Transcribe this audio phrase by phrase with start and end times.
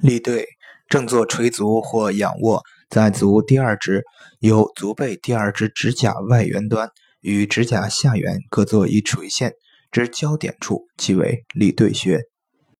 [0.00, 0.46] 立对，
[0.88, 4.02] 正坐垂足或仰卧，在足第二趾
[4.40, 9.52] 由足背第二趾指甲外缘端与指甲下缘各做一垂线，
[9.90, 12.22] 之交点处即为立对穴。